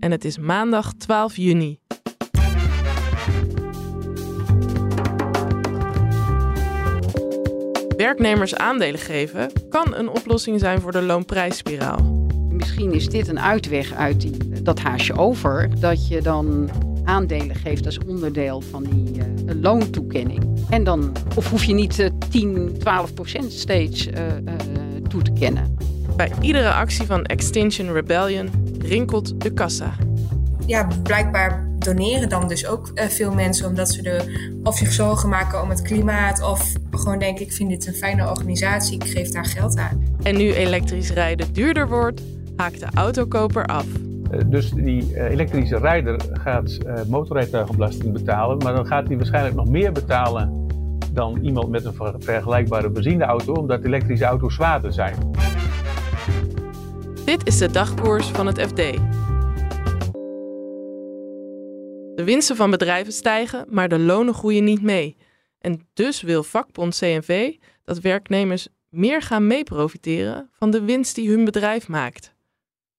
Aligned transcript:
en 0.00 0.10
het 0.10 0.24
is 0.24 0.38
maandag 0.38 0.92
12 0.92 1.36
juni. 1.36 1.78
Werknemers 7.96 8.54
aandelen 8.54 9.00
geven 9.00 9.52
kan 9.68 9.94
een 9.94 10.08
oplossing 10.08 10.60
zijn 10.60 10.80
voor 10.80 10.92
de 10.92 11.02
loonprijsspiraal. 11.02 12.28
Misschien 12.48 12.92
is 12.92 13.08
dit 13.08 13.28
een 13.28 13.40
uitweg 13.40 13.92
uit 13.92 14.26
dat 14.64 14.80
haasje 14.80 15.16
over, 15.16 15.80
dat 15.80 16.08
je 16.08 16.22
dan 16.22 16.70
aandelen 17.04 17.56
geeft 17.56 17.86
als 17.86 17.98
onderdeel 17.98 18.60
van 18.60 18.82
die 18.82 19.16
uh, 19.16 19.24
loontoekenning. 19.60 20.66
En 20.70 20.84
dan, 20.84 21.12
of 21.36 21.50
hoef 21.50 21.64
je 21.64 21.74
niet 21.74 21.98
uh, 21.98 22.08
10, 22.30 22.74
12 22.78 23.14
procent 23.14 23.52
steeds 23.52 24.06
uh, 24.06 24.14
toe 25.08 25.22
te 25.22 25.32
kennen. 25.32 25.76
Bij 26.20 26.32
iedere 26.40 26.72
actie 26.72 27.06
van 27.06 27.24
Extinction 27.24 27.92
Rebellion 27.92 28.50
rinkelt 28.78 29.40
de 29.40 29.52
kassa. 29.52 29.92
Ja, 30.66 30.88
blijkbaar 31.02 31.68
doneren 31.78 32.28
dan 32.28 32.48
dus 32.48 32.66
ook 32.66 32.90
uh, 32.94 33.04
veel 33.04 33.32
mensen 33.34 33.68
omdat 33.68 33.92
ze 33.92 34.02
er 34.02 34.48
of 34.62 34.76
zich 34.76 34.92
zorgen 34.92 35.28
maken 35.28 35.62
om 35.62 35.70
het 35.70 35.82
klimaat 35.82 36.42
of 36.42 36.72
gewoon 36.90 37.18
denken 37.18 37.44
ik 37.44 37.52
vind 37.52 37.70
dit 37.70 37.86
een 37.86 37.94
fijne 37.94 38.28
organisatie, 38.28 38.94
ik 38.94 39.04
geef 39.04 39.28
daar 39.28 39.44
geld 39.44 39.78
aan. 39.78 40.04
En 40.22 40.36
nu 40.36 40.52
elektrisch 40.52 41.10
rijden 41.10 41.52
duurder 41.52 41.88
wordt, 41.88 42.22
haakt 42.56 42.80
de 42.80 42.86
autokoper 42.94 43.66
af. 43.66 43.86
Uh, 44.32 44.40
dus 44.46 44.70
die 44.70 45.12
uh, 45.12 45.30
elektrische 45.30 45.78
rijder 45.78 46.20
gaat 46.32 46.78
motorrijtuigenbelasting 47.06 48.12
betalen, 48.12 48.58
maar 48.58 48.74
dan 48.74 48.86
gaat 48.86 49.06
hij 49.06 49.16
waarschijnlijk 49.16 49.54
nog 49.54 49.68
meer 49.68 49.92
betalen 49.92 50.66
dan 51.12 51.38
iemand 51.42 51.68
met 51.68 51.84
een 51.84 51.94
ver 51.94 52.14
vergelijkbare 52.18 52.90
benzineauto, 52.90 53.52
omdat 53.52 53.84
elektrische 53.84 54.24
auto's 54.24 54.54
zwaarder 54.54 54.92
zijn. 54.92 55.14
Dit 57.30 57.46
is 57.46 57.58
de 57.58 57.70
dagkoers 57.70 58.26
van 58.26 58.46
het 58.46 58.60
FD. 58.60 58.76
De 62.14 62.22
winsten 62.24 62.56
van 62.56 62.70
bedrijven 62.70 63.12
stijgen, 63.12 63.66
maar 63.68 63.88
de 63.88 63.98
lonen 63.98 64.34
groeien 64.34 64.64
niet 64.64 64.82
mee. 64.82 65.16
En 65.58 65.88
dus 65.92 66.22
wil 66.22 66.42
vakbond 66.42 66.98
CNV 66.98 67.54
dat 67.84 68.00
werknemers 68.00 68.68
meer 68.88 69.22
gaan 69.22 69.46
meeprofiteren 69.46 70.50
van 70.52 70.70
de 70.70 70.84
winst 70.84 71.14
die 71.14 71.30
hun 71.30 71.44
bedrijf 71.44 71.88
maakt. 71.88 72.34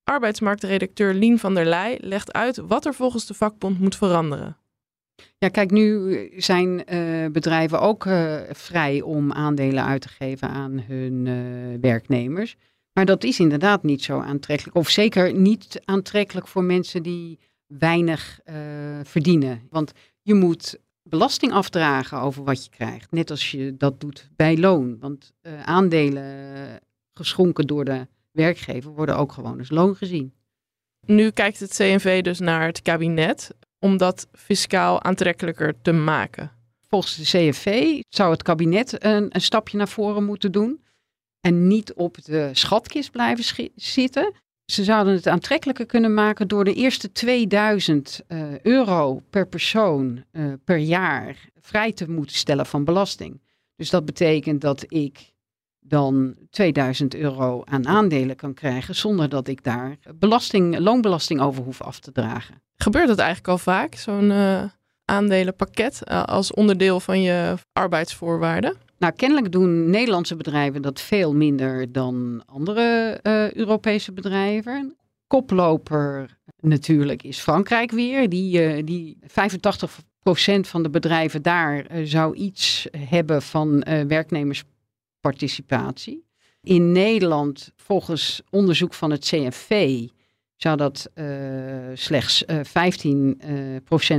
Arbeidsmarktredacteur 0.03 1.13
Lien 1.13 1.39
van 1.39 1.53
der 1.53 1.65
Leij 1.65 1.97
legt 2.01 2.33
uit 2.33 2.57
wat 2.57 2.85
er 2.85 2.93
volgens 2.93 3.25
de 3.25 3.33
vakbond 3.33 3.79
moet 3.79 3.95
veranderen. 3.95 4.57
Ja, 5.37 5.47
kijk, 5.47 5.71
nu 5.71 6.29
zijn 6.37 6.93
uh, 6.93 7.31
bedrijven 7.31 7.79
ook 7.79 8.05
uh, 8.05 8.39
vrij 8.51 9.01
om 9.01 9.31
aandelen 9.31 9.85
uit 9.85 10.01
te 10.01 10.09
geven 10.09 10.49
aan 10.49 10.83
hun 10.87 11.25
uh, 11.25 11.81
werknemers. 11.81 12.57
Maar 12.93 13.05
dat 13.05 13.23
is 13.23 13.39
inderdaad 13.39 13.83
niet 13.83 14.03
zo 14.03 14.19
aantrekkelijk. 14.19 14.77
Of 14.77 14.89
zeker 14.89 15.33
niet 15.33 15.81
aantrekkelijk 15.85 16.47
voor 16.47 16.63
mensen 16.63 17.03
die 17.03 17.39
weinig 17.67 18.39
uh, 18.45 18.55
verdienen. 19.03 19.67
Want 19.69 19.91
je 20.21 20.33
moet 20.33 20.79
belasting 21.03 21.51
afdragen 21.51 22.19
over 22.19 22.43
wat 22.43 22.63
je 22.63 22.69
krijgt. 22.69 23.11
Net 23.11 23.29
als 23.29 23.51
je 23.51 23.77
dat 23.77 23.99
doet 23.99 24.29
bij 24.35 24.57
loon. 24.57 24.99
Want 24.99 25.33
uh, 25.41 25.63
aandelen 25.63 26.79
geschonken 27.13 27.67
door 27.67 27.85
de 27.85 28.07
werkgever 28.31 28.91
worden 28.91 29.17
ook 29.17 29.31
gewoon 29.31 29.59
als 29.59 29.69
loon 29.69 29.95
gezien. 29.95 30.33
Nu 31.05 31.29
kijkt 31.29 31.59
het 31.59 31.75
CNV 31.75 32.21
dus 32.21 32.39
naar 32.39 32.65
het 32.65 32.81
kabinet 32.81 33.55
om 33.79 33.97
dat 33.97 34.27
fiscaal 34.33 35.03
aantrekkelijker 35.03 35.81
te 35.81 35.91
maken. 35.91 36.51
Volgens 36.87 37.15
de 37.15 37.23
CNV 37.23 37.99
zou 38.09 38.31
het 38.31 38.43
kabinet 38.43 39.03
een, 39.03 39.27
een 39.29 39.41
stapje 39.41 39.77
naar 39.77 39.87
voren 39.87 40.23
moeten 40.23 40.51
doen 40.51 40.83
en 41.41 41.67
niet 41.67 41.93
op 41.93 42.23
de 42.23 42.49
schatkist 42.51 43.11
blijven 43.11 43.71
zitten. 43.75 44.33
Ze 44.65 44.83
zouden 44.83 45.13
het 45.13 45.27
aantrekkelijker 45.27 45.85
kunnen 45.85 46.13
maken 46.13 46.47
door 46.47 46.63
de 46.63 46.73
eerste 46.73 47.11
2000 47.11 48.21
uh, 48.27 48.59
euro 48.59 49.21
per 49.29 49.47
persoon 49.47 50.23
uh, 50.31 50.53
per 50.63 50.77
jaar 50.77 51.49
vrij 51.59 51.91
te 51.91 52.09
moeten 52.09 52.35
stellen 52.35 52.65
van 52.65 52.83
belasting. 52.83 53.41
Dus 53.75 53.89
dat 53.89 54.05
betekent 54.05 54.61
dat 54.61 54.85
ik 54.87 55.31
dan 55.79 56.35
2000 56.49 57.15
euro 57.15 57.61
aan 57.65 57.87
aandelen 57.87 58.35
kan 58.35 58.53
krijgen 58.53 58.95
zonder 58.95 59.29
dat 59.29 59.47
ik 59.47 59.63
daar 59.63 59.97
belasting, 60.15 60.77
loonbelasting 60.79 61.41
over 61.41 61.63
hoef 61.63 61.81
af 61.81 61.99
te 61.99 62.11
dragen. 62.11 62.61
Gebeurt 62.75 63.07
dat 63.07 63.17
eigenlijk 63.17 63.47
al 63.47 63.57
vaak, 63.57 63.95
zo'n 63.95 64.29
uh, 64.29 64.63
aandelenpakket 65.05 66.05
als 66.07 66.53
onderdeel 66.53 66.99
van 66.99 67.21
je 67.21 67.55
arbeidsvoorwaarden? 67.73 68.77
Nou, 69.01 69.13
kennelijk 69.13 69.51
doen 69.51 69.89
Nederlandse 69.89 70.35
bedrijven 70.35 70.81
dat 70.81 71.01
veel 71.01 71.35
minder 71.35 71.91
dan 71.91 72.43
andere 72.45 73.19
uh, 73.23 73.51
Europese 73.51 74.11
bedrijven. 74.11 74.95
Koploper 75.27 76.37
natuurlijk 76.59 77.23
is 77.23 77.39
Frankrijk 77.39 77.91
weer. 77.91 78.29
Die, 78.29 78.75
uh, 78.75 78.85
die 78.85 79.17
85% 79.21 79.25
van 80.61 80.83
de 80.83 80.89
bedrijven 80.89 81.41
daar 81.41 81.91
uh, 81.91 82.05
zou 82.05 82.35
iets 82.35 82.87
hebben 82.97 83.41
van 83.41 83.79
werknemersparticipatie. 84.07 86.25
In 86.61 86.91
Nederland, 86.91 87.71
volgens 87.75 88.41
onderzoek 88.49 88.93
van 88.93 89.11
het 89.11 89.25
CNV, 89.25 89.99
zou 90.55 90.77
dat 90.77 91.09
slechts 91.93 92.45
15% 92.45 92.49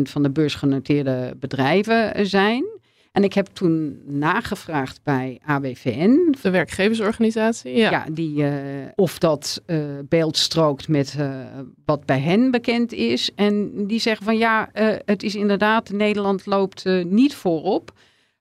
van 0.03 0.23
de 0.23 0.31
beursgenoteerde 0.31 1.35
bedrijven 1.39 2.27
zijn. 2.27 2.72
En 3.13 3.25
ik 3.25 3.33
heb 3.33 3.47
toen 3.47 4.01
nagevraagd 4.05 5.01
bij 5.03 5.41
ABVN. 5.45 6.35
De 6.43 6.51
werkgeversorganisatie, 6.51 7.77
ja. 7.77 7.91
ja 7.91 8.07
die, 8.13 8.43
uh, 8.43 8.51
of 8.95 9.19
dat 9.19 9.63
uh, 9.67 9.85
beeld 10.09 10.37
strookt 10.37 10.89
met 10.89 11.15
uh, 11.19 11.41
wat 11.85 12.07
bij 12.07 12.21
hen 12.21 12.51
bekend 12.51 12.93
is. 12.93 13.31
En 13.35 13.87
die 13.87 14.01
zeggen 14.01 14.25
van 14.25 14.39
ja, 14.39 14.69
het 15.05 15.23
is 15.23 15.35
inderdaad, 15.35 15.91
Nederland 15.91 16.47
loopt 16.47 16.85
niet 17.05 17.35
voorop. 17.35 17.93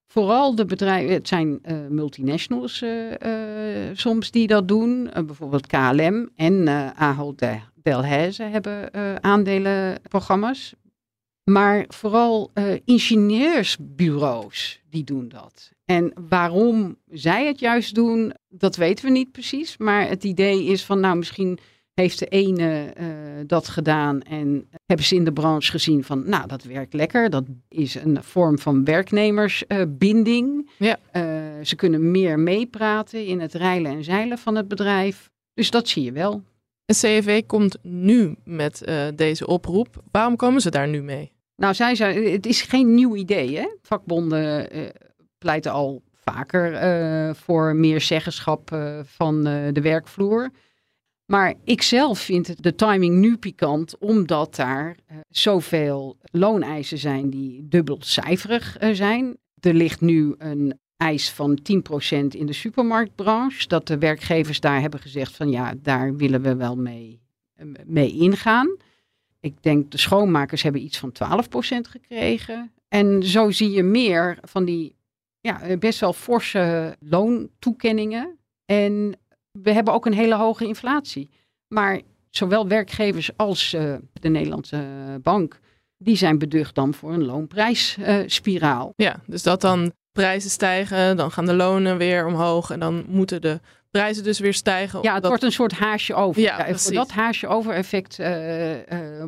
Vooral 0.07 0.55
de 0.55 0.65
bedrijven, 0.65 1.13
het 1.13 1.27
zijn 1.27 1.61
multinationals 1.89 2.83
soms 3.93 4.31
die 4.31 4.47
dat 4.47 4.67
doen. 4.67 5.09
bijvoorbeeld 5.13 5.67
KLM 5.67 6.29
en 6.35 6.67
Ahold 6.95 7.43
Delhaize 7.83 8.43
hebben 8.43 8.93
aandelenprogramma's. 9.23 10.73
Maar 11.43 11.85
vooral 11.87 12.51
uh, 12.53 12.73
ingenieursbureaus 12.85 14.81
die 14.89 15.03
doen 15.03 15.29
dat. 15.29 15.71
En 15.85 16.13
waarom 16.29 16.97
zij 17.09 17.47
het 17.47 17.59
juist 17.59 17.95
doen, 17.95 18.33
dat 18.49 18.75
weten 18.75 19.05
we 19.05 19.11
niet 19.11 19.31
precies. 19.31 19.77
Maar 19.77 20.07
het 20.07 20.23
idee 20.23 20.65
is 20.65 20.85
van, 20.85 20.99
nou, 20.99 21.17
misschien 21.17 21.59
heeft 21.93 22.19
de 22.19 22.25
ene 22.25 22.93
uh, 22.99 23.07
dat 23.45 23.67
gedaan 23.67 24.21
en 24.21 24.69
hebben 24.85 25.05
ze 25.05 25.15
in 25.15 25.25
de 25.25 25.33
branche 25.33 25.71
gezien 25.71 26.03
van, 26.03 26.29
nou, 26.29 26.47
dat 26.47 26.63
werkt 26.63 26.93
lekker. 26.93 27.29
Dat 27.29 27.43
is 27.69 27.95
een 27.95 28.23
vorm 28.23 28.59
van 28.59 28.83
werknemersbinding. 28.83 30.69
Uh, 30.79 30.87
ja. 31.13 31.63
ze 31.63 31.75
kunnen 31.75 32.11
meer 32.11 32.39
meepraten 32.39 33.25
in 33.25 33.39
het 33.39 33.53
reilen 33.53 33.91
en 33.91 34.03
zeilen 34.03 34.37
van 34.37 34.55
het 34.55 34.67
bedrijf. 34.67 35.29
Dus 35.53 35.71
dat 35.71 35.87
zie 35.87 36.03
je 36.03 36.11
wel. 36.11 36.43
En 36.91 36.97
CFW 36.97 37.47
komt 37.47 37.77
nu 37.81 38.35
met 38.43 38.81
uh, 38.85 39.07
deze 39.15 39.47
oproep. 39.47 40.03
Waarom 40.11 40.35
komen 40.35 40.61
ze 40.61 40.69
daar 40.69 40.87
nu 40.87 41.01
mee? 41.01 41.31
Nou, 41.55 41.73
zij 41.73 41.95
zei, 41.95 42.31
het 42.31 42.45
is 42.45 42.61
geen 42.61 42.93
nieuw 42.93 43.15
idee. 43.15 43.57
Hè? 43.57 43.67
Vakbonden 43.81 44.75
uh, 44.77 44.89
pleiten 45.37 45.71
al 45.71 46.01
vaker 46.13 46.71
uh, 46.73 47.33
voor 47.33 47.75
meer 47.75 48.01
zeggenschap 48.01 48.69
van 49.03 49.43
de 49.43 49.81
werkvloer. 49.81 50.49
Maar 51.25 51.53
ik 51.63 51.81
zelf 51.81 52.19
vind 52.19 52.63
de 52.63 52.75
timing 52.75 53.15
nu 53.15 53.37
pikant, 53.37 53.97
omdat 53.97 54.55
daar 54.55 54.95
zoveel 55.29 56.17
looneisen 56.31 56.97
zijn 56.97 57.29
die 57.29 57.67
dubbelcijferig 57.67 58.77
zijn. 58.91 59.37
Er 59.59 59.73
ligt 59.73 60.01
nu 60.01 60.35
een 60.37 60.79
eis 61.01 61.29
van 61.29 61.59
10% 61.59 61.63
in 62.27 62.45
de 62.45 62.53
supermarktbranche. 62.53 63.67
Dat 63.67 63.87
de 63.87 63.97
werkgevers 63.97 64.59
daar 64.59 64.81
hebben 64.81 64.99
gezegd 64.99 65.35
van 65.35 65.49
ja, 65.49 65.73
daar 65.81 66.15
willen 66.15 66.41
we 66.41 66.55
wel 66.55 66.75
mee, 66.75 67.19
mee 67.85 68.11
ingaan. 68.11 68.77
Ik 69.39 69.63
denk 69.63 69.91
de 69.91 69.97
schoonmakers 69.97 70.61
hebben 70.61 70.83
iets 70.83 70.97
van 70.97 71.11
12% 71.11 71.17
gekregen. 71.89 72.71
En 72.87 73.23
zo 73.23 73.51
zie 73.51 73.71
je 73.71 73.83
meer 73.83 74.37
van 74.41 74.65
die 74.65 74.95
ja, 75.39 75.77
best 75.77 75.99
wel 75.99 76.13
forse 76.13 76.95
loontoekenningen. 76.99 78.37
En 78.65 79.17
we 79.51 79.71
hebben 79.71 79.93
ook 79.93 80.05
een 80.05 80.13
hele 80.13 80.35
hoge 80.35 80.65
inflatie. 80.65 81.29
Maar 81.67 82.01
zowel 82.29 82.67
werkgevers 82.67 83.37
als 83.37 83.73
uh, 83.73 83.95
de 84.13 84.29
Nederlandse 84.29 84.85
bank, 85.21 85.59
die 85.97 86.15
zijn 86.15 86.37
beducht 86.37 86.75
dan 86.75 86.93
voor 86.93 87.13
een 87.13 87.25
loonprijsspiraal. 87.25 88.93
ja, 88.95 89.19
dus 89.25 89.43
dat 89.43 89.61
dan 89.61 89.91
prijzen 90.11 90.49
stijgen, 90.49 91.17
dan 91.17 91.31
gaan 91.31 91.45
de 91.45 91.53
lonen 91.53 91.97
weer 91.97 92.25
omhoog 92.25 92.69
en 92.69 92.79
dan 92.79 93.05
moeten 93.07 93.41
de 93.41 93.59
prijzen 93.89 94.23
dus 94.23 94.39
weer 94.39 94.53
stijgen. 94.53 95.01
Ja, 95.01 95.13
het 95.13 95.27
wordt 95.27 95.43
een 95.43 95.51
soort 95.51 95.71
haasje 95.71 96.13
over. 96.13 96.41
Ja, 96.41 96.75
voor 96.75 96.93
dat 96.93 97.11
haasje 97.11 97.47
over 97.47 97.73
effect 97.73 98.17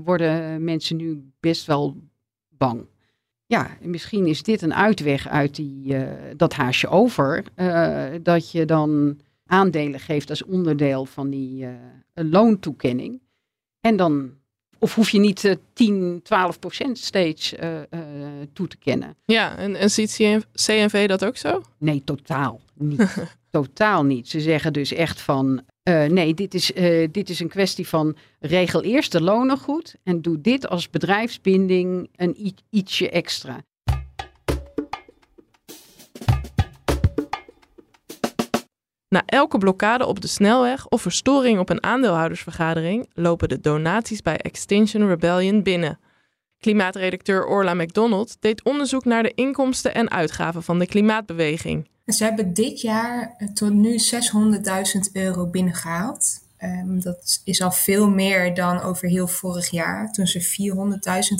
worden 0.03 0.63
mensen 0.63 0.95
nu 0.95 1.31
best 1.39 1.65
wel 1.65 1.97
bang 2.50 2.85
ja, 3.53 3.77
misschien 3.81 4.25
is 4.25 4.44
dit 4.44 4.62
een 4.62 4.74
uitweg 4.74 5.27
uit 5.27 5.56
die, 5.56 5.94
uh, 5.94 6.12
dat 6.35 6.53
haasje 6.53 6.88
over. 6.88 7.44
Dat 8.21 8.51
je 8.51 8.65
dan 8.65 9.19
aandelen 9.45 10.00
geeft 10.00 10.30
als 10.30 10.44
onderdeel 10.44 11.06
van 11.06 11.30
die 11.30 11.68
loontoekenning. 12.13 13.21
En 13.80 13.95
dan, 13.95 14.31
of 14.83 14.95
hoef 14.95 15.09
je 15.09 15.19
niet 15.19 15.57
10, 15.74 16.19
12 16.24 16.59
procent 16.59 16.97
steeds 16.97 17.53
toe 18.53 18.68
te 18.68 18.77
kennen. 18.77 19.15
Ja, 19.25 19.57
en, 19.57 19.75
en 19.75 19.89
ziet 19.91 20.15
CNV 20.53 21.07
dat 21.07 21.25
ook 21.25 21.38
zo? 21.38 21.62
Nee, 21.77 22.01
totaal 22.03 22.62
niet. 22.74 23.15
totaal 23.50 24.03
niet. 24.03 24.30
Ze 24.30 24.41
zeggen 24.41 24.74
dus 24.74 24.94
echt 24.94 25.21
van 25.21 25.63
uh, 25.89 26.06
nee, 26.06 26.33
dit 26.33 26.53
is, 26.53 26.71
uh, 26.71 27.07
dit 27.12 27.30
is 27.30 27.39
een 27.39 27.47
kwestie 27.47 27.88
van 27.88 28.15
regel 28.39 28.83
eerst 28.83 29.12
de 29.12 29.21
lonen 29.21 29.57
goed 29.57 29.95
en 30.03 30.21
doe 30.21 30.41
dit 30.41 30.68
als 30.68 30.89
bedrijfsbinding 30.89 32.09
een 32.15 32.53
ietsje 32.69 33.09
extra. 33.09 33.63
Na 39.13 39.24
elke 39.25 39.57
blokkade 39.57 40.06
op 40.06 40.21
de 40.21 40.27
snelweg 40.27 40.88
of 40.88 41.01
verstoring 41.01 41.60
op 41.60 41.69
een 41.69 41.83
aandeelhoudersvergadering 41.83 43.10
lopen 43.13 43.50
de 43.50 43.60
donaties 43.60 44.21
bij 44.21 44.38
Extinction 44.38 45.07
Rebellion 45.07 45.63
binnen. 45.63 46.00
Klimaatredacteur 46.60 47.45
Orla 47.45 47.74
McDonald 47.74 48.38
deed 48.39 48.63
onderzoek 48.63 49.06
naar 49.06 49.24
de 49.24 49.33
inkomsten 49.36 49.94
en 49.94 50.12
uitgaven 50.12 50.63
van 50.63 50.80
de 50.80 50.86
klimaatbeweging. 50.86 51.89
Ze 52.06 52.24
hebben 52.24 52.54
dit 52.54 52.81
jaar 52.81 53.36
eh, 53.38 53.48
tot 53.48 53.74
nu 53.74 53.98
600.000 53.98 55.12
euro 55.12 55.48
binnengehaald. 55.48 56.42
Um, 56.59 57.01
dat 57.01 57.42
is 57.44 57.62
al 57.62 57.71
veel 57.71 58.09
meer 58.09 58.54
dan 58.54 58.81
over 58.81 59.07
heel 59.07 59.27
vorig 59.27 59.69
jaar, 59.69 60.12
toen 60.12 60.27
ze 60.27 60.71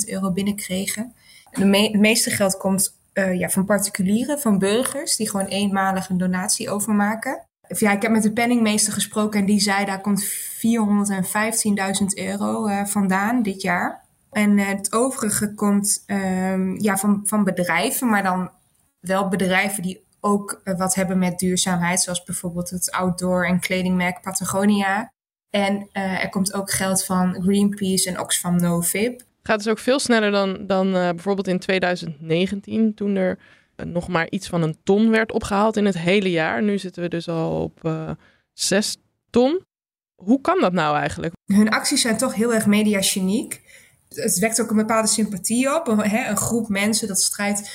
400.000 0.06 0.12
euro 0.12 0.30
binnenkregen. 0.30 1.14
De 1.50 1.66
het 1.66 2.00
meeste 2.00 2.30
geld 2.30 2.56
komt 2.56 2.98
uh, 3.14 3.38
ja, 3.38 3.48
van 3.48 3.64
particulieren, 3.64 4.40
van 4.40 4.58
burgers, 4.58 5.16
die 5.16 5.30
gewoon 5.30 5.46
eenmalig 5.46 6.08
een 6.08 6.18
donatie 6.18 6.70
overmaken. 6.70 7.46
Ja, 7.68 7.92
ik 7.92 8.02
heb 8.02 8.10
met 8.10 8.22
de 8.22 8.32
penningmeester 8.32 8.92
gesproken 8.92 9.40
en 9.40 9.46
die 9.46 9.60
zei 9.60 9.84
daar 9.84 10.00
komt 10.00 10.24
415.000 10.24 10.30
euro 12.14 12.68
uh, 12.68 12.84
vandaan 12.84 13.42
dit 13.42 13.62
jaar. 13.62 14.02
En 14.30 14.58
het 14.58 14.92
overige 14.92 15.54
komt 15.54 16.04
um, 16.06 16.80
ja, 16.80 16.96
van, 16.96 17.20
van 17.24 17.44
bedrijven, 17.44 18.08
maar 18.08 18.22
dan 18.22 18.50
wel 19.00 19.28
bedrijven 19.28 19.82
die 19.82 20.04
ook 20.20 20.60
uh, 20.64 20.78
wat 20.78 20.94
hebben 20.94 21.18
met 21.18 21.38
duurzaamheid, 21.38 22.00
zoals 22.00 22.24
bijvoorbeeld 22.24 22.70
het 22.70 22.90
outdoor 22.90 23.46
en 23.46 23.60
kledingmerk 23.60 24.20
Patagonia. 24.20 25.12
En 25.50 25.88
er 25.92 26.28
komt 26.28 26.54
ook 26.54 26.70
geld 26.70 27.04
van 27.04 27.42
Greenpeace 27.42 28.08
en 28.08 28.20
Oxfam 28.20 28.56
Novib. 28.56 29.20
Gaat 29.42 29.58
dus 29.58 29.68
ook 29.68 29.78
veel 29.78 29.98
sneller 29.98 30.30
dan, 30.30 30.66
dan 30.66 30.92
bijvoorbeeld 30.92 31.48
in 31.48 31.58
2019, 31.58 32.94
toen 32.94 33.16
er 33.16 33.38
nog 33.76 34.08
maar 34.08 34.30
iets 34.30 34.48
van 34.48 34.62
een 34.62 34.76
ton 34.84 35.10
werd 35.10 35.32
opgehaald 35.32 35.76
in 35.76 35.84
het 35.84 35.98
hele 35.98 36.30
jaar. 36.30 36.62
Nu 36.62 36.78
zitten 36.78 37.02
we 37.02 37.08
dus 37.08 37.28
al 37.28 37.62
op 37.62 38.06
zes 38.52 38.96
ton. 39.30 39.64
Hoe 40.14 40.40
kan 40.40 40.60
dat 40.60 40.72
nou 40.72 40.96
eigenlijk? 40.96 41.32
Hun 41.44 41.68
acties 41.68 42.00
zijn 42.00 42.16
toch 42.16 42.34
heel 42.34 42.54
erg 42.54 42.66
mediageniek. 42.66 43.62
Het 44.08 44.38
wekt 44.38 44.60
ook 44.60 44.70
een 44.70 44.76
bepaalde 44.76 45.08
sympathie 45.08 45.74
op. 45.74 45.86
Hè? 45.86 46.28
Een 46.28 46.36
groep 46.36 46.68
mensen 46.68 47.08
dat 47.08 47.20
strijdt 47.20 47.70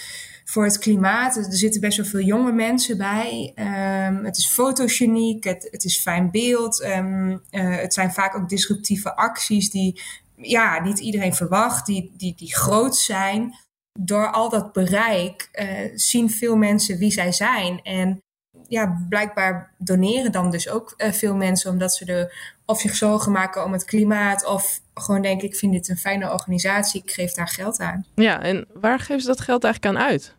voor 0.45 0.63
het 0.63 0.77
klimaat. 0.77 1.35
Er 1.35 1.45
zitten 1.49 1.81
best 1.81 1.97
wel 1.97 2.05
veel 2.05 2.21
jonge 2.21 2.51
mensen 2.51 2.97
bij. 2.97 3.53
Um, 3.55 4.25
het 4.25 4.37
is 4.37 4.47
fotogeniek, 4.47 5.43
het, 5.43 5.67
het 5.71 5.83
is 5.83 6.01
fijn 6.01 6.31
beeld. 6.31 6.83
Um, 6.83 7.31
uh, 7.31 7.77
het 7.77 7.93
zijn 7.93 8.11
vaak 8.11 8.35
ook 8.35 8.49
disruptieve 8.49 9.15
acties 9.15 9.69
die 9.69 10.01
ja, 10.35 10.83
niet 10.83 10.99
iedereen 10.99 11.33
verwacht, 11.33 11.85
die, 11.85 12.13
die, 12.17 12.35
die 12.35 12.55
groot 12.55 12.97
zijn. 12.97 13.55
Door 13.99 14.31
al 14.31 14.49
dat 14.49 14.73
bereik 14.73 15.49
uh, 15.53 15.91
zien 15.95 16.29
veel 16.29 16.55
mensen 16.55 16.97
wie 16.97 17.11
zij 17.11 17.31
zijn. 17.31 17.81
En 17.83 18.21
ja, 18.67 19.05
blijkbaar 19.09 19.73
doneren 19.77 20.31
dan 20.31 20.51
dus 20.51 20.69
ook 20.69 20.93
uh, 20.97 21.11
veel 21.11 21.35
mensen 21.35 21.71
omdat 21.71 21.95
ze 21.95 22.05
er 22.05 22.57
of 22.65 22.79
zich 22.79 22.95
zorgen 22.95 23.31
maken 23.31 23.63
om 23.63 23.71
het 23.71 23.85
klimaat 23.85 24.45
of 24.45 24.79
gewoon 24.93 25.21
denken 25.21 25.47
ik 25.47 25.55
vind 25.55 25.73
dit 25.73 25.89
een 25.89 25.97
fijne 25.97 26.31
organisatie, 26.31 27.01
ik 27.03 27.11
geef 27.11 27.31
daar 27.31 27.47
geld 27.47 27.79
aan. 27.79 28.05
Ja, 28.15 28.41
en 28.41 28.67
waar 28.73 28.99
geven 28.99 29.21
ze 29.21 29.27
dat 29.27 29.41
geld 29.41 29.63
eigenlijk 29.63 29.95
aan 29.95 30.03
uit? 30.03 30.37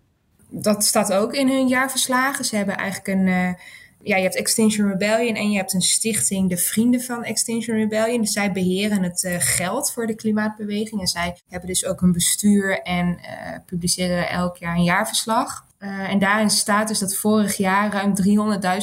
dat 0.50 0.84
staat 0.84 1.12
ook 1.12 1.34
in 1.34 1.48
hun 1.48 1.68
jaarverslagen. 1.68 2.44
Ze 2.44 2.56
hebben 2.56 2.76
eigenlijk 2.76 3.18
een. 3.18 3.56
Ja, 4.02 4.16
je 4.16 4.22
hebt 4.22 4.36
Extinction 4.36 4.88
Rebellion 4.88 5.34
en 5.34 5.50
je 5.50 5.56
hebt 5.56 5.72
een 5.72 5.80
stichting, 5.80 6.48
de 6.48 6.56
Vrienden 6.56 7.00
van 7.00 7.24
Extinction 7.24 7.76
Rebellion. 7.76 8.20
Dus 8.20 8.32
zij 8.32 8.52
beheren 8.52 9.02
het 9.02 9.22
uh, 9.22 9.34
geld 9.38 9.92
voor 9.92 10.06
de 10.06 10.14
klimaatbeweging. 10.14 11.00
En 11.00 11.06
zij 11.06 11.36
hebben 11.48 11.68
dus 11.68 11.86
ook 11.86 12.00
een 12.00 12.12
bestuur 12.12 12.80
en 12.82 13.06
uh, 13.06 13.56
publiceren 13.66 14.28
elk 14.28 14.56
jaar 14.56 14.76
een 14.76 14.84
jaarverslag. 14.84 15.68
en 15.78 16.18
daarin 16.18 16.50
staat 16.50 16.88
dus 16.88 16.98
dat 16.98 17.16
vorig 17.16 17.56
jaar 17.56 17.92
ruim 17.92 18.14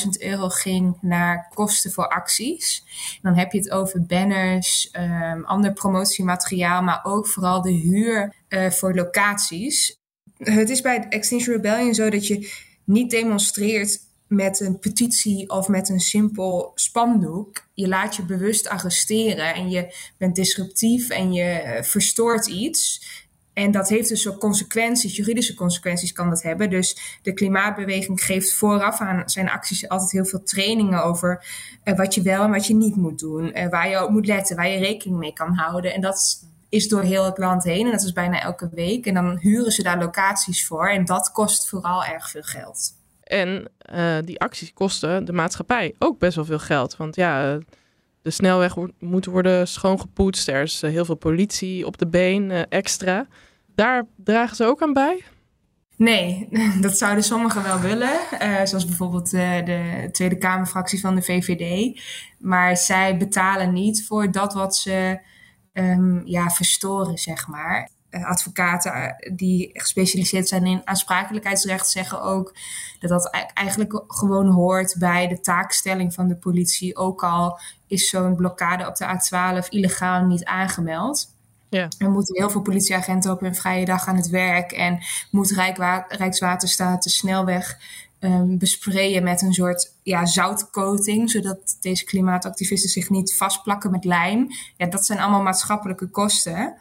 300.000 0.03 0.09
euro 0.19 0.47
ging 0.49 0.97
naar 1.01 1.51
kosten 1.53 1.91
voor 1.91 2.07
acties. 2.07 2.83
Dan 3.21 3.35
heb 3.35 3.51
je 3.51 3.57
het 3.57 3.71
over 3.71 4.05
banners, 4.05 4.89
um, 5.31 5.45
ander 5.45 5.73
promotiemateriaal, 5.73 6.81
maar 6.81 6.99
ook 7.03 7.27
vooral 7.27 7.61
de 7.61 7.71
huur 7.71 8.33
voor 8.69 8.95
locaties 8.95 9.97
het 10.37 10.69
is 10.69 10.81
bij 10.81 11.05
Extinction 11.09 11.55
Rebellion 11.55 11.93
zo 11.93 12.09
dat 12.09 12.27
je 12.27 12.51
niet 12.83 13.11
demonstreert 13.11 13.99
met 14.27 14.59
een 14.59 14.79
petitie 14.79 15.49
of 15.49 15.67
met 15.67 15.89
een 15.89 15.99
simpel 15.99 16.71
spandoek. 16.75 17.63
Je 17.73 17.87
laat 17.87 18.15
je 18.15 18.23
bewust 18.23 18.67
arresteren 18.67 19.53
en 19.53 19.69
je 19.69 19.95
bent 20.17 20.35
disruptief 20.35 21.09
en 21.09 21.33
je 21.33 21.43
eh, 21.43 21.83
verstoort 21.83 22.47
iets. 22.47 23.05
En 23.53 23.71
dat 23.71 23.89
heeft 23.89 24.09
dus 24.09 24.27
ook 24.27 24.39
consequenties, 24.39 25.15
juridische 25.15 25.53
consequenties 25.53 26.11
kan 26.11 26.29
dat 26.29 26.41
hebben. 26.41 26.69
Dus 26.69 27.19
de 27.21 27.33
klimaatbeweging 27.33 28.23
geeft 28.23 28.53
vooraf 28.53 28.99
aan 28.99 29.29
zijn 29.29 29.49
acties 29.49 29.89
altijd 29.89 30.11
heel 30.11 30.25
veel 30.25 30.43
trainingen 30.43 31.03
over 31.03 31.45
uh, 31.83 31.95
wat 31.95 32.13
je 32.13 32.21
wel 32.21 32.43
en 32.43 32.51
wat 32.51 32.67
je 32.67 32.75
niet 32.75 32.95
moet 32.95 33.19
doen. 33.19 33.57
Uh, 33.57 33.69
waar 33.69 33.89
je 33.89 34.03
op 34.03 34.09
moet 34.09 34.25
letten, 34.25 34.55
waar 34.55 34.69
je 34.69 34.79
rekening 34.79 35.19
mee 35.19 35.33
kan 35.33 35.53
houden. 35.53 35.93
En 35.93 36.01
dat 36.01 36.47
is 36.69 36.87
door 36.87 37.01
heel 37.01 37.25
het 37.25 37.37
land 37.37 37.63
heen. 37.63 37.85
En 37.85 37.91
dat 37.91 38.03
is 38.03 38.13
bijna 38.13 38.41
elke 38.41 38.69
week. 38.73 39.05
En 39.05 39.13
dan 39.13 39.37
huren 39.37 39.71
ze 39.71 39.83
daar 39.83 39.99
locaties 39.99 40.67
voor. 40.67 40.89
En 40.89 41.05
dat 41.05 41.31
kost 41.31 41.69
vooral 41.69 42.03
erg 42.03 42.29
veel 42.29 42.43
geld. 42.43 42.96
En 43.27 43.71
uh, 43.93 44.15
die 44.23 44.39
acties 44.39 44.73
kosten 44.73 45.25
de 45.25 45.33
maatschappij 45.33 45.95
ook 45.99 46.19
best 46.19 46.35
wel 46.35 46.45
veel 46.45 46.59
geld. 46.59 46.97
Want 46.97 47.15
ja, 47.15 47.59
de 48.21 48.31
snelweg 48.31 48.75
moet 48.99 49.25
worden 49.25 49.67
schoongepoetst. 49.67 50.47
Er 50.47 50.61
is 50.61 50.83
uh, 50.83 50.91
heel 50.91 51.05
veel 51.05 51.15
politie 51.15 51.85
op 51.85 51.97
de 51.97 52.07
been 52.07 52.69
extra. 52.69 53.27
Daar 53.75 54.05
dragen 54.15 54.55
ze 54.55 54.65
ook 54.65 54.81
aan 54.81 54.93
bij? 54.93 55.23
Nee, 55.97 56.49
dat 56.81 56.97
zouden 56.97 57.23
sommigen 57.23 57.63
wel 57.63 57.79
willen. 57.79 58.19
zoals 58.63 58.85
bijvoorbeeld 58.85 59.29
de 59.29 60.09
Tweede 60.11 60.37
Kamerfractie 60.37 60.99
van 60.99 61.15
de 61.15 61.21
VVD. 61.21 61.99
Maar 62.39 62.77
zij 62.77 63.17
betalen 63.17 63.73
niet 63.73 64.05
voor 64.07 64.31
dat 64.31 64.53
wat 64.53 64.75
ze 64.75 65.19
um, 65.73 66.21
ja, 66.25 66.49
verstoren, 66.49 67.17
zeg 67.17 67.47
maar. 67.47 67.89
Uh, 68.11 68.25
advocaten 68.25 68.93
eh, 68.93 69.35
die 69.35 69.69
gespecialiseerd 69.73 70.47
zijn 70.47 70.65
in 70.65 70.81
aansprakelijkheidsrecht 70.83 71.89
zeggen 71.89 72.21
ook 72.21 72.55
dat 72.99 73.09
dat 73.09 73.29
eigenlijk 73.53 74.03
gewoon 74.07 74.47
hoort 74.47 74.95
bij 74.99 75.27
de 75.27 75.39
taakstelling 75.39 76.13
van 76.13 76.27
de 76.27 76.35
politie. 76.35 76.95
Ook 76.95 77.23
al 77.23 77.59
is 77.87 78.09
zo'n 78.09 78.35
blokkade 78.35 78.87
op 78.87 78.95
de 78.95 79.05
A12 79.05 79.69
illegaal 79.69 80.25
niet 80.25 80.45
aangemeld. 80.45 81.35
Ja. 81.69 81.87
Er 81.97 82.09
moeten 82.09 82.37
heel 82.37 82.49
veel 82.49 82.61
politieagenten 82.61 83.31
op 83.31 83.39
hun 83.39 83.55
vrije 83.55 83.85
dag 83.85 84.07
aan 84.07 84.15
het 84.15 84.29
werk 84.29 84.71
en 84.71 84.99
moet 85.31 85.51
Rijkswaterstaat 86.07 87.03
de 87.03 87.09
snelweg 87.09 87.77
um, 88.19 88.57
besprayen 88.57 89.23
met 89.23 89.41
een 89.41 89.53
soort 89.53 89.93
ja, 90.03 90.25
zoutcoating, 90.25 91.31
zodat 91.31 91.77
deze 91.81 92.05
klimaatactivisten 92.05 92.89
zich 92.89 93.09
niet 93.09 93.35
vastplakken 93.35 93.91
met 93.91 94.05
lijm. 94.05 94.47
Ja, 94.77 94.85
dat 94.85 95.05
zijn 95.05 95.19
allemaal 95.19 95.41
maatschappelijke 95.41 96.07
kosten. 96.07 96.77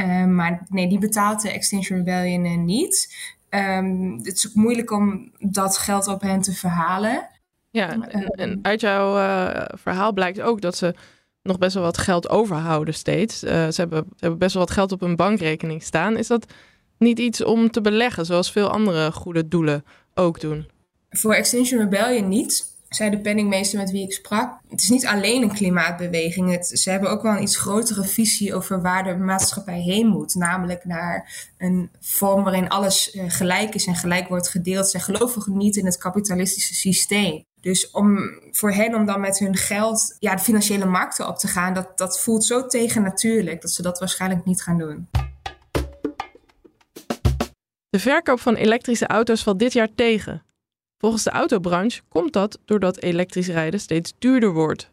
Um, 0.00 0.34
maar 0.34 0.66
nee, 0.68 0.88
die 0.88 0.98
betaalt 0.98 1.42
de 1.42 1.50
Extinction 1.50 1.98
Rebellion 1.98 2.44
uh, 2.44 2.56
niet. 2.56 3.16
Um, 3.50 4.16
het 4.22 4.36
is 4.36 4.48
ook 4.48 4.54
moeilijk 4.54 4.90
om 4.90 5.30
dat 5.38 5.78
geld 5.78 6.06
op 6.06 6.20
hen 6.20 6.40
te 6.40 6.52
verhalen. 6.52 7.28
Ja, 7.70 7.90
en, 7.90 8.26
en 8.26 8.58
uit 8.62 8.80
jouw 8.80 9.16
uh, 9.16 9.64
verhaal 9.74 10.12
blijkt 10.12 10.40
ook 10.40 10.60
dat 10.60 10.76
ze 10.76 10.94
nog 11.42 11.58
best 11.58 11.74
wel 11.74 11.82
wat 11.82 11.98
geld 11.98 12.28
overhouden 12.28 12.94
steeds. 12.94 13.44
Uh, 13.44 13.50
ze, 13.50 13.80
hebben, 13.80 14.04
ze 14.08 14.16
hebben 14.18 14.38
best 14.38 14.54
wel 14.54 14.64
wat 14.64 14.72
geld 14.72 14.92
op 14.92 15.00
hun 15.00 15.16
bankrekening 15.16 15.82
staan. 15.82 16.16
Is 16.16 16.26
dat 16.26 16.52
niet 16.98 17.18
iets 17.18 17.44
om 17.44 17.70
te 17.70 17.80
beleggen, 17.80 18.26
zoals 18.26 18.52
veel 18.52 18.70
andere 18.70 19.12
goede 19.12 19.48
doelen 19.48 19.84
ook 20.14 20.40
doen? 20.40 20.68
Voor 21.10 21.34
Extinction 21.34 21.80
Rebellion 21.80 22.28
niet. 22.28 22.76
Zei 22.88 23.10
de 23.10 23.18
penningmeester 23.18 23.78
met 23.78 23.90
wie 23.90 24.02
ik 24.02 24.12
sprak. 24.12 24.58
Het 24.68 24.80
is 24.80 24.88
niet 24.88 25.06
alleen 25.06 25.42
een 25.42 25.54
klimaatbeweging. 25.54 26.50
Het, 26.50 26.66
ze 26.66 26.90
hebben 26.90 27.10
ook 27.10 27.22
wel 27.22 27.32
een 27.32 27.42
iets 27.42 27.56
grotere 27.56 28.04
visie 28.04 28.54
over 28.54 28.82
waar 28.82 29.04
de 29.04 29.16
maatschappij 29.16 29.80
heen 29.80 30.06
moet. 30.06 30.34
Namelijk 30.34 30.84
naar 30.84 31.48
een 31.58 31.90
vorm 32.00 32.42
waarin 32.42 32.68
alles 32.68 33.10
eh, 33.10 33.24
gelijk 33.28 33.74
is 33.74 33.86
en 33.86 33.94
gelijk 33.94 34.28
wordt 34.28 34.48
gedeeld. 34.48 34.90
Zij 34.90 35.00
geloven 35.00 35.56
niet 35.56 35.76
in 35.76 35.84
het 35.84 35.98
kapitalistische 35.98 36.74
systeem. 36.74 37.44
Dus 37.60 37.90
om 37.90 38.18
voor 38.50 38.72
hen 38.72 38.94
om 38.94 39.06
dan 39.06 39.20
met 39.20 39.38
hun 39.38 39.56
geld 39.56 40.16
ja, 40.18 40.34
de 40.34 40.42
financiële 40.42 40.86
markten 40.86 41.28
op 41.28 41.38
te 41.38 41.48
gaan, 41.48 41.74
dat, 41.74 41.98
dat 41.98 42.20
voelt 42.20 42.44
zo 42.44 42.66
tegennatuurlijk 42.66 43.60
dat 43.60 43.70
ze 43.70 43.82
dat 43.82 43.98
waarschijnlijk 43.98 44.44
niet 44.44 44.62
gaan 44.62 44.78
doen. 44.78 45.08
De 47.90 47.98
verkoop 47.98 48.40
van 48.40 48.54
elektrische 48.54 49.06
auto's 49.06 49.42
valt 49.42 49.58
dit 49.58 49.72
jaar 49.72 49.94
tegen. 49.94 50.42
Volgens 50.98 51.24
de 51.24 51.30
autobranche 51.30 52.02
komt 52.08 52.32
dat 52.32 52.60
doordat 52.64 53.02
elektrisch 53.02 53.48
rijden 53.48 53.80
steeds 53.80 54.14
duurder 54.18 54.52
wordt. 54.52 54.90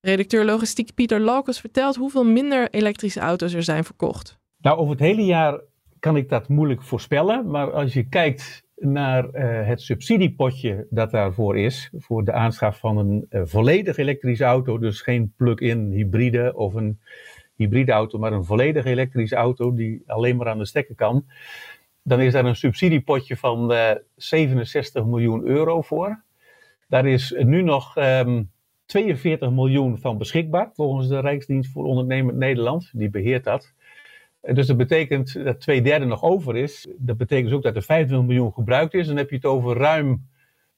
Redacteur 0.00 0.44
logistiek 0.44 0.94
Pieter 0.94 1.20
Lalkes 1.20 1.60
vertelt 1.60 1.96
hoeveel 1.96 2.24
minder 2.24 2.70
elektrische 2.70 3.20
auto's 3.20 3.54
er 3.54 3.62
zijn 3.62 3.84
verkocht. 3.84 4.38
Nou, 4.58 4.78
over 4.78 4.90
het 4.90 5.00
hele 5.00 5.24
jaar 5.24 5.60
kan 5.98 6.16
ik 6.16 6.28
dat 6.28 6.48
moeilijk 6.48 6.82
voorspellen. 6.82 7.50
Maar 7.50 7.72
als 7.72 7.92
je 7.92 8.08
kijkt 8.08 8.64
naar 8.76 9.24
uh, 9.24 9.66
het 9.66 9.80
subsidiepotje 9.80 10.86
dat 10.90 11.10
daarvoor 11.10 11.58
is, 11.58 11.90
voor 11.96 12.24
de 12.24 12.32
aanschaf 12.32 12.78
van 12.78 12.96
een 12.96 13.26
uh, 13.30 13.42
volledig 13.44 13.96
elektrische 13.96 14.44
auto, 14.44 14.78
dus 14.78 15.00
geen 15.00 15.32
plug-in 15.36 15.90
hybride 15.90 16.52
of 16.54 16.74
een 16.74 17.00
hybride 17.56 17.92
auto, 17.92 18.18
maar 18.18 18.32
een 18.32 18.44
volledig 18.44 18.84
elektrische 18.84 19.36
auto 19.36 19.74
die 19.74 20.02
alleen 20.06 20.36
maar 20.36 20.48
aan 20.48 20.58
de 20.58 20.66
stekker 20.66 20.94
kan, 20.94 21.24
dan 22.06 22.20
is 22.20 22.32
daar 22.32 22.44
een 22.44 22.56
subsidiepotje 22.56 23.36
van 23.36 23.72
uh, 23.72 23.90
eh, 23.90 23.96
67 24.16 25.04
miljoen 25.04 25.44
euro 25.44 25.82
voor. 25.82 26.22
Daar 26.88 27.06
is 27.06 27.34
nu 27.38 27.62
nog 27.62 27.96
um, 27.96 28.50
42 28.86 29.50
miljoen 29.50 29.98
van 29.98 30.18
beschikbaar, 30.18 30.70
volgens 30.74 31.08
de 31.08 31.20
Rijksdienst 31.20 31.72
voor 31.72 31.84
Ondernemend 31.84 32.38
Nederland. 32.38 32.90
Die 32.92 33.10
beheert 33.10 33.44
dat. 33.44 33.72
Dus 34.40 34.66
dat 34.66 34.76
betekent 34.76 35.44
dat 35.44 35.60
twee 35.60 35.82
derde 35.82 36.04
nog 36.04 36.22
over 36.22 36.56
is. 36.56 36.88
Dat 36.96 37.16
betekent 37.16 37.46
dus 37.46 37.56
ook 37.56 37.62
dat 37.62 37.76
er 37.76 37.82
25 37.82 38.28
miljoen 38.28 38.52
gebruikt 38.52 38.94
is. 38.94 39.06
Dan 39.06 39.16
heb 39.16 39.30
je 39.30 39.36
het 39.36 39.44
over 39.44 39.76
ruim 39.76 40.28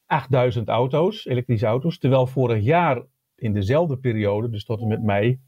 8000 0.07 0.69
auto's, 0.69 1.27
elektrische 1.27 1.67
auto's. 1.67 1.99
Terwijl 1.99 2.27
vorig 2.27 2.65
jaar 2.65 3.03
in 3.37 3.53
dezelfde 3.53 3.97
periode, 3.97 4.51
dus 4.51 4.65
tot 4.65 4.81
en 4.81 4.89
met 4.89 5.03
mei, 5.03 5.41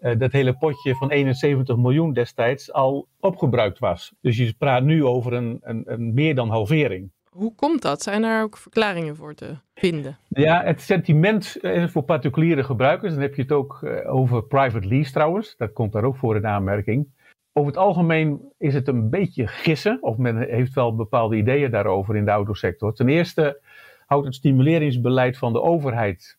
uh, 0.00 0.18
dat 0.18 0.32
hele 0.32 0.56
potje 0.56 0.94
van 0.94 1.10
71 1.10 1.76
miljoen 1.76 2.12
destijds 2.12 2.72
al 2.72 3.08
opgebruikt 3.20 3.78
was. 3.78 4.12
Dus 4.20 4.36
je 4.36 4.54
praat 4.58 4.82
nu 4.82 5.04
over 5.04 5.32
een, 5.32 5.58
een, 5.62 5.82
een 5.86 6.14
meer 6.14 6.34
dan 6.34 6.48
halvering. 6.48 7.10
Hoe 7.30 7.54
komt 7.54 7.82
dat? 7.82 8.02
Zijn 8.02 8.24
er 8.24 8.42
ook 8.42 8.56
verklaringen 8.56 9.16
voor 9.16 9.34
te 9.34 9.56
vinden? 9.74 10.18
Ja, 10.28 10.62
het 10.64 10.80
sentiment 10.80 11.56
uh, 11.60 11.88
voor 11.88 12.02
particuliere 12.02 12.64
gebruikers, 12.64 13.12
dan 13.12 13.22
heb 13.22 13.34
je 13.34 13.42
het 13.42 13.52
ook 13.52 13.80
uh, 13.82 14.14
over 14.14 14.42
private 14.42 14.88
lease 14.88 15.12
trouwens, 15.12 15.56
dat 15.56 15.72
komt 15.72 15.92
daar 15.92 16.04
ook 16.04 16.16
voor 16.16 16.36
in 16.36 16.46
aanmerking. 16.46 17.08
Over 17.52 17.72
het 17.72 17.80
algemeen 17.80 18.52
is 18.58 18.74
het 18.74 18.88
een 18.88 19.10
beetje 19.10 19.46
gissen, 19.46 19.98
of 20.00 20.16
men 20.16 20.36
heeft 20.36 20.74
wel 20.74 20.96
bepaalde 20.96 21.36
ideeën 21.36 21.70
daarover 21.70 22.16
in 22.16 22.24
de 22.24 22.30
autosector. 22.30 22.94
Ten 22.94 23.08
eerste 23.08 23.60
houdt 24.06 24.26
het 24.26 24.34
stimuleringsbeleid 24.34 25.38
van 25.38 25.52
de 25.52 25.62
overheid 25.62 26.38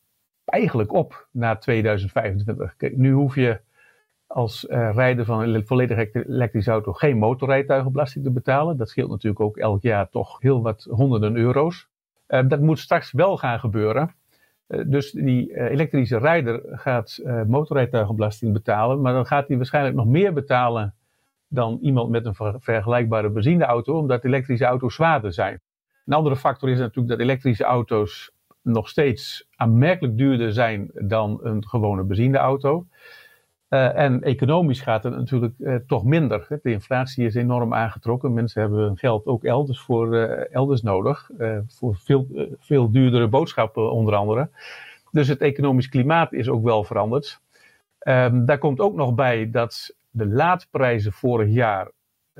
eigenlijk 0.51 0.93
op 0.93 1.27
na 1.31 1.55
2025. 1.55 2.75
Kijk, 2.77 2.97
nu 2.97 3.11
hoef 3.11 3.35
je 3.35 3.59
als 4.27 4.65
uh, 4.69 4.89
rijder 4.93 5.25
van 5.25 5.39
een 5.39 5.67
volledig 5.67 6.13
elektrische 6.13 6.71
auto 6.71 6.93
geen 6.93 7.17
motorrijtuigenbelasting 7.17 8.23
te 8.23 8.31
betalen. 8.31 8.77
Dat 8.77 8.89
scheelt 8.89 9.09
natuurlijk 9.09 9.41
ook 9.41 9.57
elk 9.57 9.81
jaar 9.81 10.09
toch 10.09 10.41
heel 10.41 10.61
wat 10.61 10.87
honderden 10.89 11.35
euro's. 11.35 11.87
Uh, 12.27 12.47
dat 12.47 12.59
moet 12.59 12.79
straks 12.79 13.11
wel 13.11 13.37
gaan 13.37 13.59
gebeuren. 13.59 14.15
Uh, 14.67 14.83
dus 14.87 15.11
die 15.11 15.69
elektrische 15.69 16.17
rijder 16.17 16.61
gaat 16.63 17.21
motorrijtuigenbelasting 17.47 18.53
betalen, 18.53 19.01
maar 19.01 19.13
dan 19.13 19.25
gaat 19.25 19.47
hij 19.47 19.57
waarschijnlijk 19.57 19.95
nog 19.95 20.07
meer 20.07 20.33
betalen 20.33 20.95
dan 21.47 21.79
iemand 21.81 22.09
met 22.09 22.25
een 22.25 22.35
ver 22.35 22.55
vergelijkbare 22.59 23.29
benzineauto, 23.29 23.97
omdat 23.97 24.23
elektrische 24.23 24.65
auto's 24.65 24.95
zwaarder 24.95 25.33
zijn. 25.33 25.61
Een 26.05 26.13
andere 26.13 26.35
factor 26.35 26.69
is 26.69 26.79
natuurlijk 26.79 27.07
dat 27.07 27.19
elektrische 27.19 27.63
auto's 27.63 28.31
nog 28.61 28.89
steeds 28.89 29.47
aanmerkelijk 29.55 30.17
duurder 30.17 30.53
zijn 30.53 30.89
dan 30.93 31.39
een 31.43 31.67
gewone 31.67 32.03
benzineauto. 32.03 32.85
Uh, 33.69 33.97
en 33.97 34.21
economisch 34.21 34.81
gaat 34.81 35.03
het 35.03 35.15
natuurlijk 35.15 35.53
uh, 35.57 35.75
toch 35.87 36.03
minder. 36.03 36.47
De 36.63 36.71
inflatie 36.71 37.25
is 37.25 37.35
enorm 37.35 37.73
aangetrokken. 37.73 38.33
Mensen 38.33 38.61
hebben 38.61 38.79
hun 38.79 38.97
geld 38.97 39.25
ook 39.25 39.43
elders 39.43 39.79
voor 39.79 40.15
uh, 40.15 40.53
elders 40.53 40.81
nodig. 40.81 41.29
voor 41.67 41.95
veel, 41.95 42.27
veel 42.59 42.91
duurdere 42.91 43.27
boodschappen 43.27 43.91
onder 43.91 44.15
andere. 44.15 44.49
Dus 45.11 45.27
het 45.27 45.41
economisch 45.41 45.89
klimaat 45.89 46.33
is 46.33 46.49
ook 46.49 46.63
wel 46.63 46.83
veranderd. 46.83 47.41
Um, 48.07 48.45
daar 48.45 48.57
komt 48.57 48.79
ook 48.79 48.95
nog 48.95 49.15
bij 49.15 49.51
dat 49.51 49.95
de 50.09 50.27
laadprijzen 50.27 51.11
vorig 51.11 51.49
jaar 51.49 51.91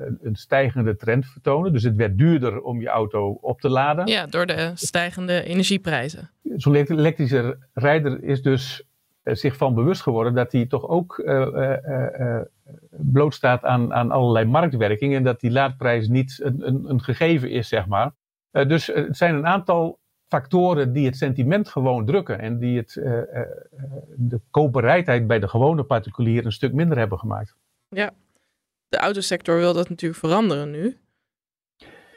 een, 0.06 0.18
een, 0.22 0.36
stijgende 0.36 0.96
trend 0.96 1.26
vertonen. 1.26 1.72
Dus 1.72 1.82
het 1.82 1.96
werd 1.96 2.18
duurder 2.18 2.60
om 2.60 2.80
je 2.80 2.88
auto 2.88 3.38
op 3.40 3.60
te 3.60 3.68
laden. 3.68 4.06
Ja, 4.06 4.26
door 4.26 4.46
de 4.46 4.70
stijgende 4.74 5.42
energieprijzen. 5.42 6.30
Zo'n 6.56 6.74
elektrische 6.74 7.58
rijder 7.72 8.22
is 8.22 8.42
dus 8.42 8.86
uh, 9.24 9.34
zich 9.34 9.56
van 9.56 9.74
bewust 9.74 10.02
geworden 10.02 10.34
dat 10.34 10.52
hij 10.52 10.66
toch 10.66 10.88
ook 10.88 11.18
uh, 11.24 11.46
uh, 12.18 12.40
blootstaat 12.90 13.64
aan, 13.64 13.94
aan 13.94 14.10
allerlei 14.10 14.44
marktwerking. 14.46 15.14
En 15.14 15.22
dat 15.22 15.40
die 15.40 15.50
laadprijs 15.50 16.08
niet 16.08 16.40
een, 16.42 16.66
een, 16.66 16.90
een 16.90 17.02
gegeven 17.02 17.50
is, 17.50 17.68
zeg 17.68 17.86
maar. 17.86 18.12
dus 18.50 18.86
het 18.86 19.16
zijn 19.16 19.34
een 19.34 19.46
aantal 19.46 19.98
factoren 20.28 20.92
die 20.92 21.06
het 21.06 21.16
sentiment 21.16 21.68
gewoon 21.68 22.06
drukken 22.06 22.38
en 22.38 22.58
die 22.58 22.76
het, 22.76 22.92
de 24.16 24.40
koopbereidheid 24.50 25.26
bij 25.26 25.38
de 25.38 25.48
gewone 25.48 25.82
particulier 25.82 26.44
een 26.44 26.52
stuk 26.52 26.72
minder 26.72 26.98
hebben 26.98 27.18
gemaakt. 27.18 27.56
Ja, 27.88 28.12
de 28.92 28.98
autosector 28.98 29.56
wil 29.56 29.72
dat 29.72 29.88
natuurlijk 29.88 30.20
veranderen 30.20 30.70
nu. 30.70 30.96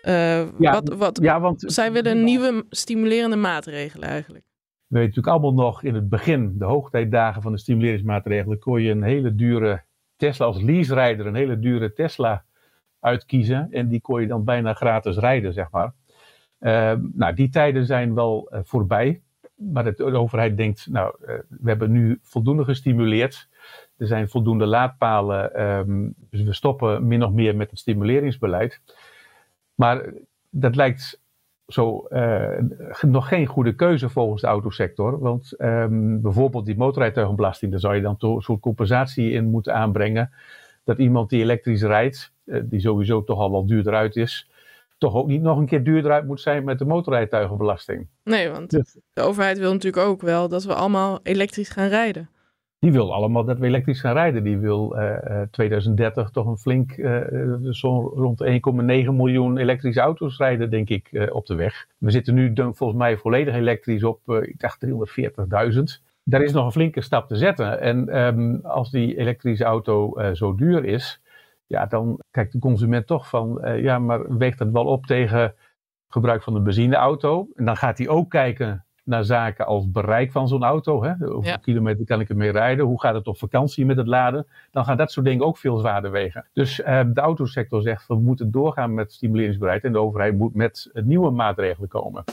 Uh, 0.04 0.60
ja, 0.60 0.72
wat, 0.72 0.90
wat, 0.90 1.20
ja, 1.22 1.40
want, 1.40 1.64
zij 1.66 1.92
willen 1.92 2.24
nieuwe 2.24 2.66
stimulerende 2.70 3.36
maatregelen 3.36 4.08
eigenlijk. 4.08 4.44
We 4.88 4.98
weten 4.98 5.16
natuurlijk 5.16 5.28
allemaal 5.28 5.66
nog 5.66 5.84
in 5.84 5.96
het 5.96 6.10
begin, 6.10 6.56
de 6.58 6.66
hoogtijdagen 6.66 7.42
van 7.42 7.52
de 7.52 7.58
stimuleringsmaatregelen, 7.58 8.60
kon 8.60 8.82
je 8.82 8.92
een 8.92 9.04
hele 9.04 9.36
dure 9.36 9.84
Tesla 10.16 10.46
als 10.46 10.62
leaserijder, 10.62 11.26
een 11.26 11.36
hele 11.36 11.60
dure 11.60 11.94
Tesla 11.94 12.44
uitkiezen. 13.00 13.68
En 13.72 13.88
die 13.88 14.02
kon 14.02 14.22
je 14.22 14.28
dan 14.28 14.44
bijna 14.44 14.74
gratis 14.74 15.18
rijden, 15.18 15.54
zeg 15.54 15.72
maar. 15.72 15.94
Uh, 16.60 16.94
nou, 17.14 17.34
die 17.34 17.50
tijden 17.50 17.86
zijn 17.86 18.14
wel 18.14 18.50
uh, 18.54 18.60
voorbij. 18.64 19.22
Maar 19.56 19.84
de, 19.84 19.94
de, 19.96 20.18
overheid 20.18 20.58
denkt, 20.58 20.88
nou, 20.90 21.16
uh, 21.22 21.28
we 21.50 21.70
hebben 21.70 21.92
nu 21.92 22.20
voldoende 22.22 22.64
gestimuleerd. 22.64 23.48
Er 23.98 24.08
zijn 24.08 24.30
voldoende 24.30 24.66
laadpalen. 24.66 25.62
Um, 25.62 26.14
dus 26.30 26.42
we 26.44 26.54
stoppen 26.54 27.08
min 27.08 27.24
of 27.24 27.32
meer 27.32 27.56
met 27.56 27.70
het 27.70 27.80
stimuleringsbeleid. 27.80 28.82
Maar 29.76 30.14
dat 30.50 30.76
lijkt 30.76 31.22
zo 31.68 32.08
nog 33.02 33.28
geen 33.28 33.46
goede 33.46 33.76
keuze 33.76 34.10
volgens 34.10 34.42
de 34.42 34.48
autosector. 34.48 35.20
Want 35.20 35.54
um, 35.58 36.22
bijvoorbeeld 36.22 36.66
die 36.66 36.78
motorrijtuigenbelasting, 36.78 37.72
daar 37.72 37.80
zou 37.80 37.96
je 37.96 38.02
dan 38.02 38.16
een 38.20 38.42
soort 38.42 38.60
compensatie 38.60 39.32
in 39.32 39.46
moeten 39.46 39.74
aanbrengen. 39.74 40.32
Dat 40.84 40.98
iemand 40.98 41.30
die 41.30 41.42
elektrisch 41.42 41.82
rijdt, 41.82 42.34
die 42.44 42.80
sowieso 42.80 43.24
toch 43.24 43.40
al 43.40 43.52
wel 43.52 43.66
duurder 43.66 43.94
uit 43.94 44.16
is, 44.16 44.50
toch 44.98 45.16
ook 45.16 45.28
niet 45.28 45.42
nog 45.42 45.58
een 45.58 45.66
keer 45.66 45.84
duurder 45.84 46.12
uit 46.12 46.26
moet 46.26 46.42
zijn 46.42 46.64
met 46.64 46.80
de 46.80 46.86
motorrijtuigenbelasting. 46.86 48.08
Nee, 48.24 48.50
want 48.50 48.70
dus, 48.70 48.98
de 49.14 49.22
overheid 49.22 49.58
wil 49.58 49.74
natuurlijk 49.74 50.08
ook 50.08 50.22
wel 50.22 50.50
dat 50.50 50.64
we 50.64 50.74
allemaal 50.74 51.20
elektrisch 51.24 51.70
gaan 51.70 51.88
rijden. 51.88 52.30
Die 52.80 52.92
wil 52.92 53.14
allemaal 53.14 53.46
dat 53.46 53.60
we 53.60 53.66
elektrisch 53.66 54.00
gaan 54.00 54.14
rijden. 54.14 54.44
Die 54.44 54.58
wil 54.58 54.98
uh, 54.98 55.18
uh, 55.30 55.42
2030 55.52 56.30
toch 56.30 56.46
een 56.46 56.58
flink, 56.58 56.98
uh, 56.98 57.22
rond 58.14 58.44
1,9 58.44 58.50
miljoen 59.12 59.58
elektrische 59.58 60.00
auto's 60.02 60.38
rijden, 60.38 60.70
denk 60.70 60.90
ik, 60.90 61.30
op 61.32 61.46
de 61.46 61.56
weg. 61.56 61.88
We 61.98 62.12
zitten 62.12 62.34
nu 62.34 62.54
volgens 62.56 63.00
mij 63.00 63.18
volledig 63.18 63.54
elektrisch 63.54 64.04
op, 64.04 64.30
ik 64.30 64.60
dacht 64.60 64.86
340.000 64.86 66.04
daar 66.28 66.42
is 66.42 66.52
nog 66.52 66.66
een 66.66 66.72
flinke 66.72 67.02
stap 67.02 67.28
te 67.28 67.36
zetten. 67.36 67.82
En 67.82 68.18
um, 68.18 68.60
als 68.64 68.92
die 68.92 69.18
elektrische 69.18 69.64
auto 69.64 70.14
zo 70.34 70.56
duur 70.56 70.86
is, 70.86 71.22
ja, 71.68 71.86
dan 71.86 72.20
kijkt 72.32 72.52
de 72.52 72.60
consument 72.60 73.08
toch 73.08 73.30
van, 73.30 73.62
ja, 73.82 74.00
maar 74.00 74.38
weegt 74.38 74.58
dat 74.58 74.72
wel 74.72 74.86
op 74.86 75.06
tegen 75.06 75.54
gebruik 76.08 76.44
van 76.44 76.56
een 76.56 76.64
benzineauto? 76.64 77.48
En 77.56 77.66
dan 77.66 77.78
gaat 77.78 77.98
hij 77.98 78.08
ook 78.08 78.30
kijken 78.30 78.85
naar 79.06 79.24
zaken 79.24 79.66
als 79.66 79.92
bereik 79.92 80.32
van 80.32 80.48
zo'n 80.48 80.64
auto. 80.64 81.04
Hè? 81.04 81.14
Hoeveel 81.18 81.44
ja. 81.44 81.58
kilometer 81.58 82.06
kan 82.06 82.20
ik 82.20 82.30
ermee 82.30 82.52
rijden? 82.52 82.86
Hoe 82.86 83.02
gaat 83.02 83.14
het 83.14 83.28
op 83.28 83.38
vakantie 83.38 83.86
met 83.86 83.98
het 83.98 84.08
laden? 84.08 84.48
Dan 84.72 84.86
gaan 84.86 84.98
dat 84.98 85.12
soort 85.12 85.26
dingen 85.26 85.46
ook 85.46 85.58
veel 85.58 85.78
zwaarder 85.78 86.12
wegen. 86.12 86.46
Dus 86.54 86.80
uh, 86.80 87.02
de 87.14 87.22
autosector 87.22 87.82
zegt, 87.82 88.08
we 88.08 88.16
moeten 88.16 88.52
doorgaan 88.52 88.94
met 88.94 89.14
stimuleringsbeleid 89.14 89.84
en 89.84 89.92
de 89.92 90.00
overheid 90.00 90.38
moet 90.38 90.56
met 90.56 90.90
nieuwe 90.94 91.32
maatregelen 91.32 91.90
komen. 91.90 92.24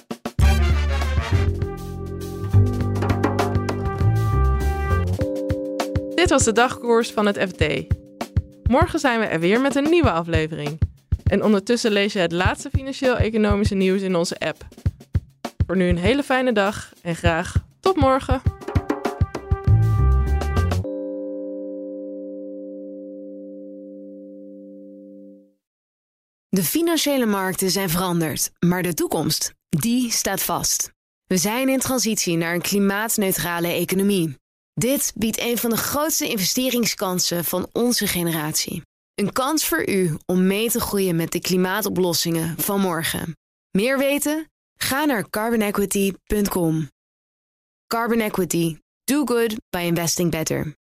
Dit 6.14 6.30
was 6.30 6.44
de 6.44 6.52
dagkoers 6.52 7.12
van 7.12 7.26
het 7.26 7.38
FD. 7.38 7.94
Morgen 8.70 8.98
zijn 8.98 9.20
we 9.20 9.26
er 9.26 9.40
weer 9.40 9.60
met 9.60 9.76
een 9.76 9.90
nieuwe 9.90 10.10
aflevering. 10.10 10.80
En 11.24 11.44
ondertussen 11.44 11.92
lees 11.92 12.12
je 12.12 12.18
het 12.18 12.32
laatste 12.32 12.70
financieel-economische 12.70 13.74
nieuws 13.74 14.02
in 14.02 14.16
onze 14.16 14.38
app. 14.38 14.64
Voor 15.72 15.80
nu 15.80 15.88
een 15.88 15.98
hele 15.98 16.22
fijne 16.22 16.52
dag 16.52 16.92
en 17.02 17.16
graag 17.16 17.64
tot 17.80 17.96
morgen. 17.96 18.42
De 26.48 26.62
financiële 26.62 27.26
markten 27.26 27.70
zijn 27.70 27.90
veranderd, 27.90 28.50
maar 28.58 28.82
de 28.82 28.94
toekomst, 28.94 29.52
die 29.68 30.10
staat 30.10 30.42
vast. 30.42 30.92
We 31.26 31.36
zijn 31.36 31.68
in 31.68 31.78
transitie 31.78 32.36
naar 32.36 32.54
een 32.54 32.60
klimaatneutrale 32.60 33.68
economie. 33.68 34.36
Dit 34.74 35.12
biedt 35.16 35.40
een 35.40 35.58
van 35.58 35.70
de 35.70 35.76
grootste 35.76 36.28
investeringskansen 36.28 37.44
van 37.44 37.68
onze 37.72 38.06
generatie. 38.06 38.82
Een 39.14 39.32
kans 39.32 39.66
voor 39.66 39.88
u 39.88 40.16
om 40.26 40.46
mee 40.46 40.70
te 40.70 40.80
groeien 40.80 41.16
met 41.16 41.32
de 41.32 41.40
klimaatoplossingen 41.40 42.58
van 42.58 42.80
morgen. 42.80 43.36
Meer 43.70 43.98
weten? 43.98 44.51
Ga 44.82 45.04
naar 45.04 45.30
carbonequity.com. 45.30 46.88
Carbon 47.86 48.20
Equity. 48.20 48.76
Do 49.04 49.24
good 49.24 49.56
by 49.70 49.80
investing 49.80 50.30
better. 50.30 50.81